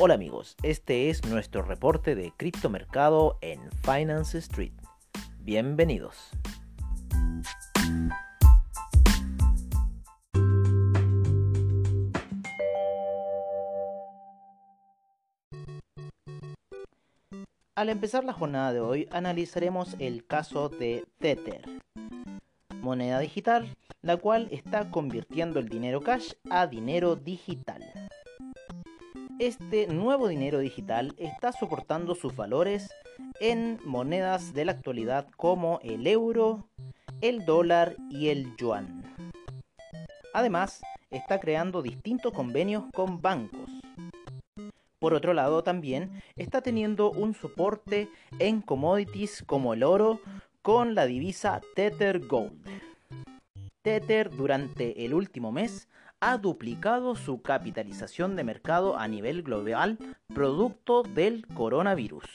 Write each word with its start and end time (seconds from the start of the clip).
Hola 0.00 0.14
amigos, 0.14 0.54
este 0.62 1.10
es 1.10 1.26
nuestro 1.26 1.62
reporte 1.62 2.14
de 2.14 2.32
criptomercado 2.36 3.36
en 3.40 3.60
Finance 3.82 4.38
Street. 4.38 4.72
Bienvenidos. 5.40 6.30
Al 17.74 17.88
empezar 17.88 18.22
la 18.22 18.32
jornada 18.32 18.72
de 18.72 18.78
hoy 18.78 19.08
analizaremos 19.10 19.96
el 19.98 20.24
caso 20.24 20.68
de 20.68 21.06
Tether, 21.18 21.62
moneda 22.82 23.18
digital, 23.18 23.74
la 24.02 24.16
cual 24.16 24.46
está 24.52 24.92
convirtiendo 24.92 25.58
el 25.58 25.68
dinero 25.68 26.02
cash 26.02 26.34
a 26.50 26.68
dinero 26.68 27.16
digital. 27.16 27.87
Este 29.38 29.86
nuevo 29.86 30.26
dinero 30.26 30.58
digital 30.58 31.14
está 31.16 31.52
soportando 31.52 32.16
sus 32.16 32.34
valores 32.34 32.90
en 33.38 33.78
monedas 33.84 34.52
de 34.52 34.64
la 34.64 34.72
actualidad 34.72 35.28
como 35.36 35.78
el 35.84 36.08
euro, 36.08 36.66
el 37.20 37.44
dólar 37.44 37.94
y 38.10 38.30
el 38.30 38.56
yuan. 38.56 39.04
Además, 40.34 40.82
está 41.10 41.38
creando 41.38 41.82
distintos 41.82 42.32
convenios 42.32 42.86
con 42.92 43.22
bancos. 43.22 43.70
Por 44.98 45.14
otro 45.14 45.34
lado, 45.34 45.62
también 45.62 46.20
está 46.34 46.60
teniendo 46.60 47.12
un 47.12 47.32
soporte 47.32 48.08
en 48.40 48.60
commodities 48.60 49.44
como 49.46 49.72
el 49.72 49.84
oro 49.84 50.20
con 50.62 50.96
la 50.96 51.06
divisa 51.06 51.60
Tether 51.76 52.26
Gold. 52.26 52.87
Tether 53.88 54.28
durante 54.28 55.06
el 55.06 55.14
último 55.14 55.50
mes 55.50 55.88
ha 56.20 56.36
duplicado 56.36 57.16
su 57.16 57.40
capitalización 57.40 58.36
de 58.36 58.44
mercado 58.44 58.98
a 58.98 59.08
nivel 59.08 59.42
global 59.42 59.96
producto 60.34 61.04
del 61.04 61.46
coronavirus. 61.46 62.26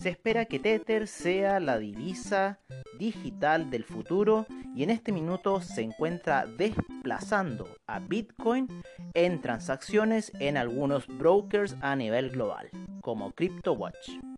Se 0.00 0.08
espera 0.08 0.46
que 0.46 0.58
Tether 0.58 1.06
sea 1.06 1.60
la 1.60 1.78
divisa 1.78 2.58
digital 2.98 3.70
del 3.70 3.84
futuro 3.84 4.46
y 4.74 4.82
en 4.82 4.90
este 4.90 5.12
minuto 5.12 5.60
se 5.60 5.82
encuentra 5.82 6.44
desplazando 6.44 7.68
a 7.86 8.00
Bitcoin 8.00 8.66
en 9.14 9.40
transacciones 9.40 10.32
en 10.40 10.56
algunos 10.56 11.06
brokers 11.06 11.76
a 11.82 11.94
nivel 11.94 12.30
global, 12.30 12.68
como 13.00 13.30
CryptoWatch. 13.30 14.33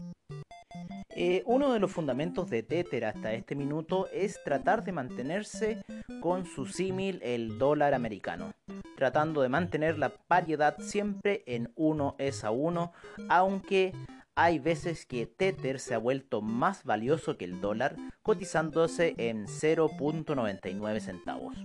Eh, 1.19 1.43
uno 1.47 1.73
de 1.73 1.81
los 1.81 1.91
fundamentos 1.91 2.51
de 2.51 2.63
Tether 2.63 3.07
hasta 3.07 3.33
este 3.33 3.55
minuto 3.55 4.07
es 4.13 4.39
tratar 4.45 4.85
de 4.85 4.93
mantenerse 4.93 5.83
con 6.21 6.45
su 6.45 6.67
símil 6.67 7.21
el 7.23 7.57
dólar 7.57 7.95
americano, 7.95 8.53
tratando 8.99 9.41
de 9.41 9.49
mantener 9.49 9.99
la 9.99 10.11
paridad 10.11 10.77
siempre 10.79 11.43
en 11.47 11.73
1 11.75 12.17
es 12.19 12.45
a 12.45 12.51
1, 12.51 12.93
aunque 13.31 13.95
hay 14.35 14.59
veces 14.59 15.07
que 15.07 15.25
Tether 15.25 15.81
se 15.81 15.95
ha 15.95 15.99
vuelto 15.99 16.43
más 16.43 16.85
valioso 16.85 17.39
que 17.39 17.47
el 17.47 17.63
dólar, 17.63 17.97
cotizándose 18.21 19.15
en 19.17 19.47
0.99 19.47 21.01
centavos. 21.01 21.57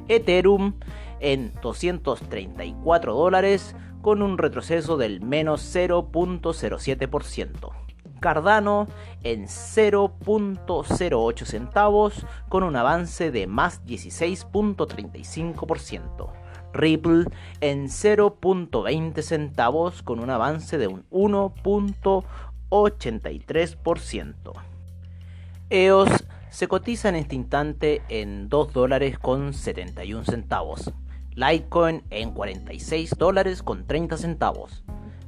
Ethereum 0.09 0.73
en 1.21 1.53
234 1.63 3.15
dólares 3.15 3.77
con 4.03 4.21
un 4.23 4.39
retroceso 4.39 4.97
del 4.97 5.21
menos 5.21 5.63
0.07%. 5.75 7.71
Cardano 8.19 8.89
en 9.23 9.45
0.08 9.45 11.45
centavos 11.45 12.27
con 12.49 12.65
un 12.65 12.75
avance 12.77 13.31
de 13.31 13.47
más 13.47 13.85
16.35%. 13.87 16.33
Ripple 16.73 17.25
en 17.61 17.89
0.20 17.89 19.23
centavos 19.23 20.03
con 20.03 20.21
un 20.21 20.31
avance 20.31 20.79
de 20.79 20.87
un 20.87 21.05
1.83%. 22.71 24.53
EOS 25.71 26.11
se 26.51 26.67
cotiza 26.69 27.09
en 27.09 27.17
este 27.17 27.37
instante 27.37 28.03
en 28.09 28.49
2 28.49 28.73
dólares 28.73 29.19
con 29.19 29.53
71 29.55 30.25
centavos. 30.25 30.93
Litecoin 31.35 32.03
en 32.11 32.33
46 32.33 33.15
dólares 33.17 33.63
con 33.63 33.87
30 33.87 34.17
centavos. 34.17 34.83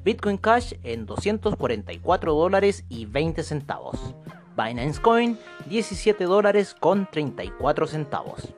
Bitcoin 0.04 0.36
Cash 0.36 0.74
en 0.82 1.06
244 1.06 2.34
dólares 2.34 2.84
y 2.88 3.06
20 3.06 3.44
centavos. 3.44 4.14
Binance 4.56 5.00
Coin 5.00 5.38
17 5.66 6.24
dólares 6.24 6.74
con 6.78 7.08
34 7.08 7.86
centavos. 7.86 8.52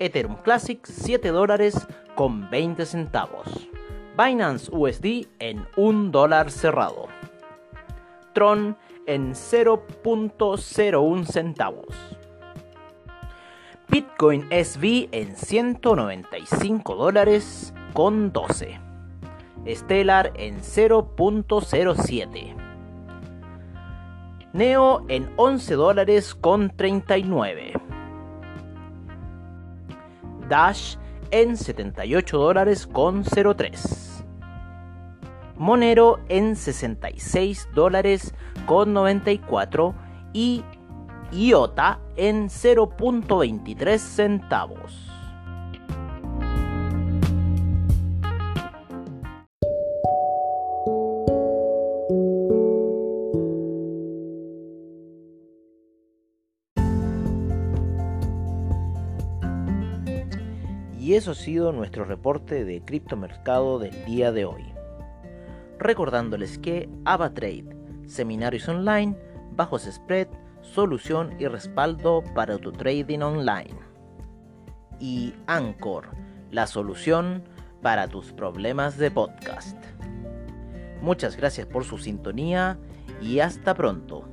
Ethereum 0.00 0.36
Classic 0.42 0.84
7 0.84 1.28
dólares 1.28 1.86
con 2.16 2.50
20 2.50 2.84
centavos. 2.84 3.68
Binance 4.16 4.68
USD 4.72 5.28
en 5.38 5.66
1 5.76 6.10
dólar 6.10 6.50
cerrado. 6.50 7.06
En 9.06 9.34
0.01 9.34 11.24
centavos. 11.24 11.96
Bitcoin 13.88 14.46
SV 14.50 15.08
en 15.10 15.34
195 15.34 16.94
dólares 16.94 17.74
con 17.94 18.32
12. 18.32 18.78
Stellar 19.66 20.32
en 20.36 20.60
0.07. 20.60 22.54
Neo 24.52 25.04
en 25.08 25.28
11 25.34 25.74
dólares 25.74 26.36
con 26.36 26.70
39. 26.76 27.72
Dash 30.48 30.94
en 31.32 31.56
78 31.56 32.38
dólares 32.38 32.86
con 32.86 33.24
03. 33.24 34.07
Monero 35.58 36.20
en 36.28 36.54
66 36.54 37.68
dólares 37.74 38.32
con 38.66 38.92
94 38.92 39.94
y 40.32 40.62
IOTA 41.32 42.00
en 42.16 42.48
0.23 42.48 43.98
centavos. 43.98 45.04
Y 61.00 61.14
eso 61.14 61.30
ha 61.30 61.34
sido 61.34 61.72
nuestro 61.72 62.04
reporte 62.04 62.64
de 62.64 62.82
criptomercado 62.82 63.78
del 63.78 64.04
día 64.04 64.30
de 64.30 64.44
hoy 64.44 64.77
recordándoles 65.78 66.58
que 66.58 66.88
AvaTrade, 67.04 67.76
seminarios 68.06 68.68
online, 68.68 69.16
bajos 69.52 69.82
spread, 69.82 70.28
solución 70.62 71.34
y 71.38 71.46
respaldo 71.46 72.22
para 72.34 72.58
tu 72.58 72.72
trading 72.72 73.20
online. 73.20 73.78
Y 75.00 75.34
Anchor, 75.46 76.08
la 76.50 76.66
solución 76.66 77.44
para 77.82 78.08
tus 78.08 78.32
problemas 78.32 78.98
de 78.98 79.10
podcast. 79.10 79.76
Muchas 81.00 81.36
gracias 81.36 81.66
por 81.66 81.84
su 81.84 81.98
sintonía 81.98 82.78
y 83.20 83.38
hasta 83.38 83.74
pronto. 83.74 84.28